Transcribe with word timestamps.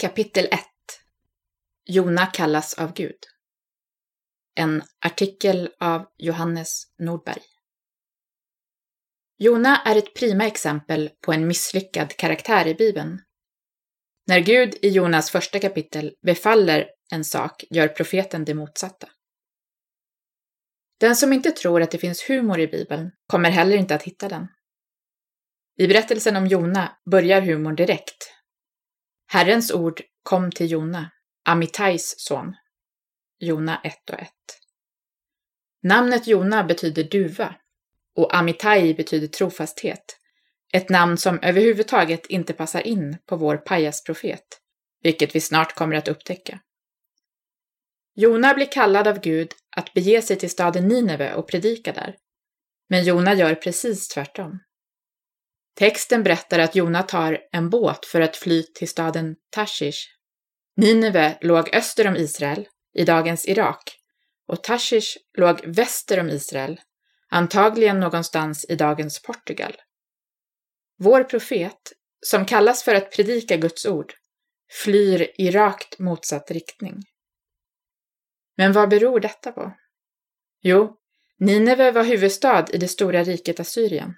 Kapitel 0.00 0.44
1 0.44 0.60
Jona 1.86 2.26
kallas 2.26 2.74
av 2.74 2.94
Gud 2.94 3.16
En 4.54 4.82
artikel 5.04 5.70
av 5.80 6.06
Johannes 6.16 6.82
Nordberg 6.98 7.42
Jona 9.38 9.82
är 9.82 9.96
ett 9.96 10.14
prima 10.14 10.46
exempel 10.46 11.10
på 11.24 11.32
en 11.32 11.46
misslyckad 11.46 12.16
karaktär 12.16 12.66
i 12.66 12.74
Bibeln. 12.74 13.22
När 14.26 14.40
Gud 14.40 14.74
i 14.82 14.88
Jonas 14.88 15.30
första 15.30 15.58
kapitel 15.58 16.14
befaller 16.22 16.86
en 17.12 17.24
sak 17.24 17.64
gör 17.70 17.88
profeten 17.88 18.44
det 18.44 18.54
motsatta. 18.54 19.08
Den 21.00 21.16
som 21.16 21.32
inte 21.32 21.50
tror 21.50 21.82
att 21.82 21.90
det 21.90 21.98
finns 21.98 22.30
humor 22.30 22.60
i 22.60 22.66
Bibeln 22.66 23.10
kommer 23.26 23.50
heller 23.50 23.76
inte 23.76 23.94
att 23.94 24.02
hitta 24.02 24.28
den. 24.28 24.48
I 25.78 25.86
berättelsen 25.86 26.36
om 26.36 26.46
Jona 26.46 26.98
börjar 27.10 27.40
humorn 27.40 27.76
direkt 27.76 28.37
Herrens 29.30 29.72
ord 29.72 30.00
kom 30.22 30.50
till 30.52 30.70
Jona, 30.70 31.10
Amitais 31.44 32.14
son. 32.18 32.56
Jona 33.38 33.80
1 33.84 34.10
och 34.10 34.18
1. 34.18 34.28
Namnet 35.82 36.26
Jona 36.26 36.64
betyder 36.64 37.04
duva 37.04 37.54
och 38.16 38.36
Amitai 38.36 38.94
betyder 38.94 39.26
trofasthet. 39.26 40.18
Ett 40.72 40.88
namn 40.88 41.18
som 41.18 41.38
överhuvudtaget 41.42 42.26
inte 42.26 42.52
passar 42.52 42.86
in 42.86 43.16
på 43.26 43.36
vår 43.36 43.56
pajasprofet, 43.56 44.44
vilket 45.02 45.34
vi 45.34 45.40
snart 45.40 45.74
kommer 45.74 45.96
att 45.96 46.08
upptäcka. 46.08 46.60
Jona 48.14 48.54
blir 48.54 48.72
kallad 48.72 49.08
av 49.08 49.20
Gud 49.20 49.52
att 49.76 49.94
bege 49.94 50.22
sig 50.22 50.36
till 50.36 50.50
staden 50.50 50.88
Nineve 50.88 51.34
och 51.34 51.48
predika 51.48 51.92
där. 51.92 52.16
Men 52.88 53.04
Jona 53.04 53.34
gör 53.34 53.54
precis 53.54 54.08
tvärtom. 54.08 54.58
Texten 55.78 56.22
berättar 56.22 56.58
att 56.58 56.74
Jona 56.74 57.02
tar 57.02 57.38
en 57.52 57.70
båt 57.70 58.06
för 58.06 58.20
att 58.20 58.36
fly 58.36 58.62
till 58.62 58.88
staden 58.88 59.36
Tashish. 59.50 60.06
Nineve 60.76 61.38
låg 61.40 61.74
öster 61.74 62.08
om 62.08 62.16
Israel, 62.16 62.68
i 62.94 63.04
dagens 63.04 63.48
Irak, 63.48 63.98
och 64.46 64.62
Tashish 64.62 65.16
låg 65.38 65.66
väster 65.66 66.20
om 66.20 66.28
Israel, 66.28 66.80
antagligen 67.28 68.00
någonstans 68.00 68.66
i 68.68 68.76
dagens 68.76 69.22
Portugal. 69.22 69.76
Vår 70.98 71.24
profet, 71.24 71.92
som 72.26 72.44
kallas 72.44 72.82
för 72.82 72.94
att 72.94 73.12
predika 73.12 73.56
Guds 73.56 73.86
ord, 73.86 74.12
flyr 74.84 75.30
i 75.38 75.50
rakt 75.50 75.98
motsatt 75.98 76.50
riktning. 76.50 77.02
Men 78.56 78.72
vad 78.72 78.88
beror 78.88 79.20
detta 79.20 79.52
på? 79.52 79.72
Jo, 80.62 80.96
Nineve 81.38 81.90
var 81.90 82.04
huvudstad 82.04 82.66
i 82.72 82.76
det 82.78 82.88
stora 82.88 83.24
riket 83.24 83.60
Assyrien. 83.60 84.14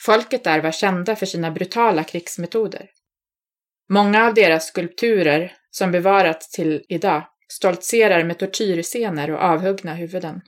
Folket 0.00 0.44
där 0.44 0.60
var 0.60 0.72
kända 0.72 1.16
för 1.16 1.26
sina 1.26 1.50
brutala 1.50 2.04
krigsmetoder. 2.04 2.90
Många 3.88 4.26
av 4.26 4.34
deras 4.34 4.66
skulpturer, 4.66 5.52
som 5.70 5.92
bevarats 5.92 6.50
till 6.50 6.84
idag, 6.88 7.26
stoltserar 7.48 8.24
med 8.24 8.38
tortyrscener 8.38 9.30
och 9.30 9.42
avhuggna 9.42 9.94
huvuden. 9.94 10.40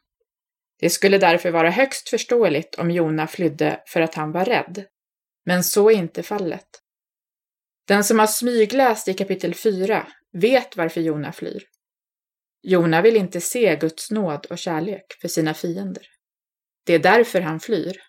Det 0.80 0.90
skulle 0.90 1.18
därför 1.18 1.50
vara 1.50 1.70
högst 1.70 2.08
förståeligt 2.08 2.74
om 2.74 2.90
Jona 2.90 3.26
flydde 3.26 3.82
för 3.86 4.00
att 4.00 4.14
han 4.14 4.32
var 4.32 4.44
rädd. 4.44 4.84
Men 5.46 5.64
så 5.64 5.90
är 5.90 5.94
inte 5.94 6.22
fallet. 6.22 6.68
Den 7.86 8.04
som 8.04 8.18
har 8.18 8.26
smygläst 8.26 9.08
i 9.08 9.14
kapitel 9.14 9.54
4 9.54 10.06
vet 10.32 10.76
varför 10.76 11.00
Jona 11.00 11.32
flyr. 11.32 11.64
Jona 12.62 13.02
vill 13.02 13.16
inte 13.16 13.40
se 13.40 13.76
Guds 13.76 14.10
nåd 14.10 14.46
och 14.46 14.58
kärlek 14.58 15.04
för 15.20 15.28
sina 15.28 15.54
fiender. 15.54 16.06
Det 16.86 16.94
är 16.94 16.98
därför 16.98 17.40
han 17.40 17.60
flyr. 17.60 18.07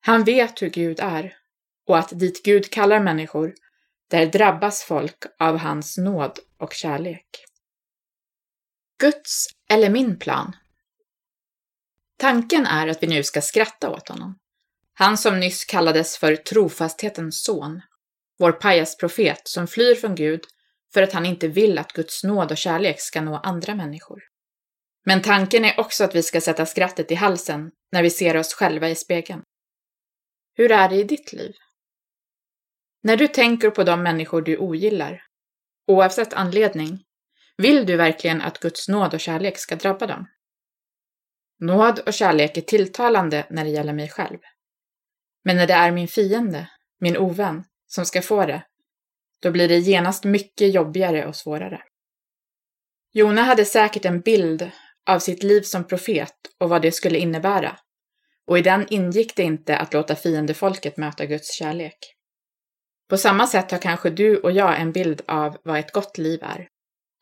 Han 0.00 0.24
vet 0.24 0.62
hur 0.62 0.70
Gud 0.70 1.00
är 1.00 1.36
och 1.86 1.98
att 1.98 2.18
dit 2.18 2.44
Gud 2.44 2.70
kallar 2.70 3.00
människor, 3.00 3.54
där 4.10 4.26
drabbas 4.26 4.82
folk 4.82 5.24
av 5.38 5.56
hans 5.56 5.98
nåd 5.98 6.38
och 6.58 6.74
kärlek. 6.74 7.26
Guds 8.98 9.46
eller 9.70 9.90
min 9.90 10.18
plan? 10.18 10.56
Tanken 12.18 12.66
är 12.66 12.88
att 12.88 13.02
vi 13.02 13.06
nu 13.06 13.22
ska 13.22 13.40
skratta 13.40 13.90
åt 13.90 14.08
honom. 14.08 14.38
Han 14.94 15.18
som 15.18 15.40
nyss 15.40 15.64
kallades 15.64 16.18
för 16.18 16.36
trofasthetens 16.36 17.42
son, 17.42 17.80
vår 18.38 18.52
pajasprofet 18.52 19.48
som 19.48 19.66
flyr 19.66 19.94
från 19.94 20.14
Gud 20.14 20.40
för 20.92 21.02
att 21.02 21.12
han 21.12 21.26
inte 21.26 21.48
vill 21.48 21.78
att 21.78 21.92
Guds 21.92 22.24
nåd 22.24 22.50
och 22.50 22.56
kärlek 22.56 23.00
ska 23.00 23.20
nå 23.20 23.36
andra 23.36 23.74
människor. 23.74 24.22
Men 25.04 25.22
tanken 25.22 25.64
är 25.64 25.80
också 25.80 26.04
att 26.04 26.14
vi 26.14 26.22
ska 26.22 26.40
sätta 26.40 26.66
skrattet 26.66 27.10
i 27.10 27.14
halsen 27.14 27.70
när 27.92 28.02
vi 28.02 28.10
ser 28.10 28.36
oss 28.36 28.54
själva 28.54 28.88
i 28.88 28.94
spegeln. 28.94 29.42
Hur 30.60 30.72
är 30.72 30.88
det 30.88 30.96
i 30.96 31.04
ditt 31.04 31.32
liv? 31.32 31.54
När 33.02 33.16
du 33.16 33.28
tänker 33.28 33.70
på 33.70 33.84
de 33.84 34.02
människor 34.02 34.42
du 34.42 34.58
ogillar, 34.58 35.22
oavsett 35.86 36.32
anledning, 36.32 37.04
vill 37.56 37.86
du 37.86 37.96
verkligen 37.96 38.40
att 38.40 38.58
Guds 38.58 38.88
nåd 38.88 39.14
och 39.14 39.20
kärlek 39.20 39.58
ska 39.58 39.76
drabba 39.76 40.06
dem? 40.06 40.26
Nåd 41.58 41.98
och 41.98 42.12
kärlek 42.12 42.56
är 42.56 42.60
tilltalande 42.60 43.46
när 43.50 43.64
det 43.64 43.70
gäller 43.70 43.92
mig 43.92 44.08
själv. 44.08 44.38
Men 45.44 45.56
när 45.56 45.66
det 45.66 45.74
är 45.74 45.92
min 45.92 46.08
fiende, 46.08 46.70
min 46.98 47.16
ovän, 47.16 47.64
som 47.86 48.04
ska 48.04 48.22
få 48.22 48.46
det, 48.46 48.62
då 49.42 49.50
blir 49.50 49.68
det 49.68 49.78
genast 49.78 50.24
mycket 50.24 50.74
jobbigare 50.74 51.26
och 51.26 51.36
svårare. 51.36 51.82
Jona 53.12 53.42
hade 53.42 53.64
säkert 53.64 54.04
en 54.04 54.20
bild 54.20 54.70
av 55.06 55.18
sitt 55.18 55.42
liv 55.42 55.62
som 55.62 55.86
profet 55.86 56.36
och 56.58 56.68
vad 56.68 56.82
det 56.82 56.92
skulle 56.92 57.18
innebära, 57.18 57.78
och 58.50 58.58
i 58.58 58.62
den 58.62 58.86
ingick 58.90 59.36
det 59.36 59.42
inte 59.42 59.76
att 59.76 59.94
låta 59.94 60.16
fiendefolket 60.16 60.96
möta 60.96 61.26
Guds 61.26 61.52
kärlek. 61.54 61.98
På 63.08 63.16
samma 63.16 63.46
sätt 63.46 63.70
har 63.70 63.78
kanske 63.78 64.10
du 64.10 64.36
och 64.36 64.52
jag 64.52 64.80
en 64.80 64.92
bild 64.92 65.22
av 65.26 65.56
vad 65.64 65.78
ett 65.78 65.92
gott 65.92 66.18
liv 66.18 66.42
är. 66.42 66.68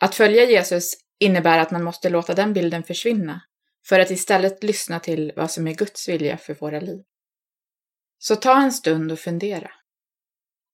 Att 0.00 0.14
följa 0.14 0.44
Jesus 0.44 0.92
innebär 1.18 1.58
att 1.58 1.70
man 1.70 1.84
måste 1.84 2.08
låta 2.08 2.34
den 2.34 2.52
bilden 2.52 2.82
försvinna 2.82 3.40
för 3.86 4.00
att 4.00 4.10
istället 4.10 4.62
lyssna 4.62 5.00
till 5.00 5.32
vad 5.36 5.50
som 5.50 5.66
är 5.66 5.74
Guds 5.74 6.08
vilja 6.08 6.36
för 6.36 6.54
våra 6.54 6.80
liv. 6.80 7.02
Så 8.18 8.36
ta 8.36 8.62
en 8.62 8.72
stund 8.72 9.12
och 9.12 9.18
fundera. 9.18 9.70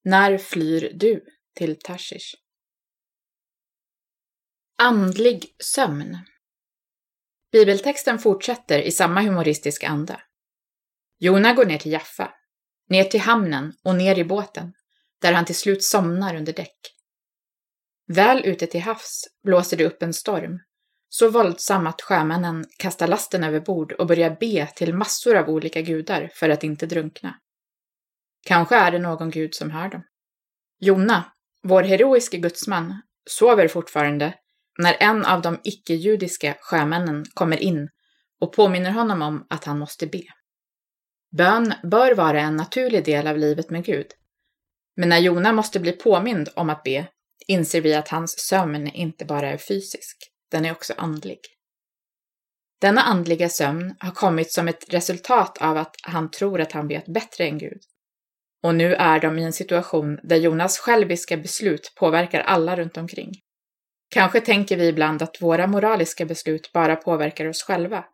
När 0.04 0.38
flyr 0.38 0.92
du 0.94 1.25
till 1.54 1.78
Tashish? 1.78 2.34
Andlig 4.78 5.56
sömn 5.59 6.19
Bibeltexten 7.53 8.19
fortsätter 8.19 8.82
i 8.82 8.91
samma 8.91 9.21
humoristiska 9.21 9.88
anda. 9.88 10.21
Jona 11.24 11.52
går 11.54 11.64
ner 11.64 11.78
till 11.78 11.92
Jaffa, 11.92 12.32
ner 12.88 13.04
till 13.04 13.20
hamnen 13.20 13.72
och 13.84 13.96
ner 13.96 14.18
i 14.18 14.24
båten, 14.24 14.72
där 15.20 15.32
han 15.32 15.44
till 15.44 15.54
slut 15.54 15.84
somnar 15.84 16.36
under 16.36 16.52
däck. 16.52 16.78
Väl 18.06 18.44
ute 18.44 18.66
till 18.66 18.80
havs 18.80 19.24
blåser 19.44 19.76
det 19.76 19.84
upp 19.84 20.02
en 20.02 20.14
storm, 20.14 20.58
så 21.08 21.30
våldsam 21.30 21.86
att 21.86 22.02
sjömännen 22.02 22.64
kastar 22.78 23.06
lasten 23.06 23.44
över 23.44 23.60
bord 23.60 23.92
och 23.92 24.06
börjar 24.06 24.36
be 24.40 24.66
till 24.66 24.94
massor 24.94 25.36
av 25.36 25.48
olika 25.48 25.80
gudar 25.80 26.30
för 26.34 26.48
att 26.48 26.64
inte 26.64 26.86
drunkna. 26.86 27.34
Kanske 28.46 28.76
är 28.76 28.91
det 28.91 28.98
någon 28.98 29.30
gud 29.30 29.54
som 29.54 29.70
hör 29.70 29.88
dem. 29.88 30.02
Jona, 30.80 31.32
vår 31.62 31.82
heroiske 31.82 32.38
gudsman, 32.38 33.02
sover 33.30 33.68
fortfarande 33.68 34.34
när 34.78 34.96
en 35.00 35.24
av 35.24 35.42
de 35.42 35.60
icke-judiska 35.64 36.56
sjömännen 36.60 37.24
kommer 37.34 37.56
in 37.56 37.88
och 38.41 38.52
påminner 38.52 38.91
honom 38.91 39.22
om 39.22 39.46
att 39.50 39.64
han 39.64 39.78
måste 39.78 40.06
be. 40.06 40.22
Bön 41.37 41.75
bör 41.83 42.15
vara 42.15 42.41
en 42.41 42.56
naturlig 42.56 43.05
del 43.05 43.27
av 43.27 43.39
livet 43.39 43.71
med 43.71 43.84
Gud. 43.84 44.06
Men 44.97 45.09
när 45.09 45.19
Jona 45.19 45.53
måste 45.53 45.81
bli 45.81 45.93
påmind 45.93 46.49
om 46.56 46.71
att 46.71 46.83
be 46.83 47.06
inser 47.47 47.81
vi 47.81 47.95
att 47.95 48.09
hans 48.09 48.39
sömn 48.39 48.89
inte 48.89 49.25
bara 49.25 49.50
är 49.50 49.56
fysisk, 49.56 50.17
den 50.50 50.65
är 50.65 50.72
också 50.72 50.95
andlig. 50.97 51.39
Denna 52.81 53.00
andliga 53.00 53.49
sömn 53.49 53.95
har 53.99 54.11
kommit 54.11 54.53
som 54.53 54.69
ett 54.69 54.95
resultat 54.95 55.59
av 55.61 55.77
att 55.77 55.97
han 56.03 56.31
tror 56.31 56.61
att 56.61 56.72
han 56.72 56.89
vet 56.89 57.06
bättre 57.06 57.45
än 57.45 57.59
Gud. 57.59 57.81
Och 58.62 58.75
nu 58.75 58.95
är 58.95 59.21
de 59.21 59.39
i 59.39 59.45
en 59.45 59.53
situation 59.53 60.21
där 60.22 60.37
Jonas 60.37 60.78
själviska 60.78 61.37
beslut 61.37 61.93
påverkar 61.97 62.41
alla 62.41 62.77
runt 62.77 62.97
omkring. 62.97 63.33
Kanske 64.10 64.41
tänker 64.41 64.77
vi 64.77 64.89
ibland 64.89 65.22
att 65.22 65.42
våra 65.42 65.66
moraliska 65.66 66.27
beslut 66.27 66.72
bara 66.72 66.97
påverkar 66.97 67.47
oss 67.47 67.63
själva, 67.63 68.04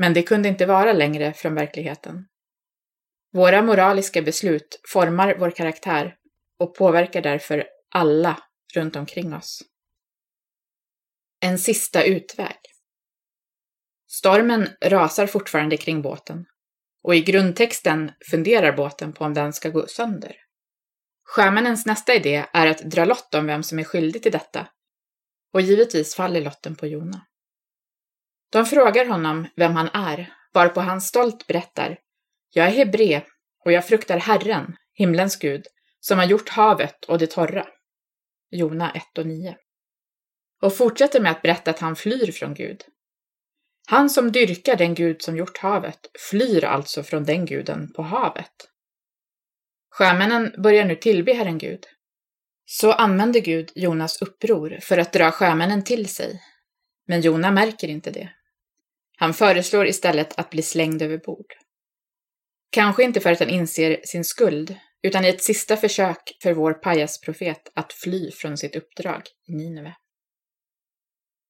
men 0.00 0.14
det 0.14 0.22
kunde 0.22 0.48
inte 0.48 0.66
vara 0.66 0.92
längre 0.92 1.32
från 1.32 1.54
verkligheten. 1.54 2.26
Våra 3.32 3.62
moraliska 3.62 4.22
beslut 4.22 4.80
formar 4.88 5.36
vår 5.38 5.50
karaktär 5.50 6.16
och 6.58 6.74
påverkar 6.74 7.22
därför 7.22 7.66
alla 7.90 8.42
runt 8.74 8.96
omkring 8.96 9.34
oss. 9.34 9.62
En 11.40 11.58
sista 11.58 12.04
utväg. 12.04 12.56
Stormen 14.08 14.68
rasar 14.84 15.26
fortfarande 15.26 15.76
kring 15.76 16.02
båten 16.02 16.46
och 17.02 17.14
i 17.14 17.20
grundtexten 17.20 18.12
funderar 18.30 18.72
båten 18.72 19.12
på 19.12 19.24
om 19.24 19.34
den 19.34 19.52
ska 19.52 19.68
gå 19.68 19.86
sönder. 19.86 20.36
Sjömännens 21.24 21.86
nästa 21.86 22.14
idé 22.14 22.46
är 22.52 22.66
att 22.66 22.90
dra 22.90 23.04
lott 23.04 23.34
om 23.34 23.46
vem 23.46 23.62
som 23.62 23.78
är 23.78 23.84
skyldig 23.84 24.22
till 24.22 24.32
detta 24.32 24.68
och 25.52 25.60
givetvis 25.60 26.14
faller 26.14 26.40
lotten 26.40 26.76
på 26.76 26.86
Jona. 26.86 27.26
De 28.50 28.66
frågar 28.66 29.06
honom 29.06 29.46
vem 29.56 29.76
han 29.76 29.88
är, 29.88 30.34
varpå 30.52 30.80
han 30.80 31.00
stolt 31.00 31.46
berättar 31.46 31.98
Jag 32.52 32.66
är 32.66 32.70
hebre 32.70 33.22
och 33.64 33.72
jag 33.72 33.86
fruktar 33.86 34.18
Herren, 34.18 34.76
himlens 34.94 35.36
Gud, 35.36 35.66
som 36.00 36.18
har 36.18 36.26
gjort 36.26 36.48
havet 36.48 37.04
och 37.04 37.18
det 37.18 37.26
torra. 37.26 37.66
Jona 38.50 38.92
1 38.92 39.18
och 39.18 39.26
9. 39.26 39.56
Och 40.62 40.76
fortsätter 40.76 41.20
med 41.20 41.32
att 41.32 41.42
berätta 41.42 41.70
att 41.70 41.78
han 41.78 41.96
flyr 41.96 42.32
från 42.32 42.54
Gud. 42.54 42.84
Han 43.88 44.10
som 44.10 44.32
dyrkar 44.32 44.76
den 44.76 44.94
Gud 44.94 45.22
som 45.22 45.36
gjort 45.36 45.58
havet 45.58 46.00
flyr 46.30 46.64
alltså 46.64 47.02
från 47.02 47.24
den 47.24 47.46
guden 47.46 47.92
på 47.92 48.02
havet. 48.02 48.52
Sjömännen 49.90 50.54
börjar 50.62 50.84
nu 50.84 50.96
tillbe 50.96 51.32
Herren 51.32 51.58
Gud. 51.58 51.86
Så 52.64 52.92
använder 52.92 53.40
Gud 53.40 53.72
Jonas 53.74 54.22
uppror 54.22 54.78
för 54.82 54.98
att 54.98 55.12
dra 55.12 55.30
sjömännen 55.30 55.84
till 55.84 56.08
sig. 56.08 56.42
Men 57.06 57.20
Jona 57.20 57.50
märker 57.50 57.88
inte 57.88 58.10
det. 58.10 58.32
Han 59.20 59.34
föreslår 59.34 59.86
istället 59.86 60.38
att 60.38 60.50
bli 60.50 60.62
slängd 60.62 61.02
över 61.02 61.18
bord. 61.18 61.46
Kanske 62.70 63.04
inte 63.04 63.20
för 63.20 63.32
att 63.32 63.40
han 63.40 63.48
inser 63.48 64.00
sin 64.04 64.24
skuld, 64.24 64.76
utan 65.02 65.24
i 65.24 65.28
ett 65.28 65.42
sista 65.42 65.76
försök 65.76 66.36
för 66.42 66.52
vår 66.52 66.72
pajasprofet 66.72 67.72
att 67.74 67.92
fly 67.92 68.30
från 68.30 68.56
sitt 68.56 68.76
uppdrag 68.76 69.22
i 69.48 69.52
Nineve. 69.52 69.94